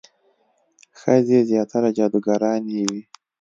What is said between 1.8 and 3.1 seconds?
جادوګرانې وي.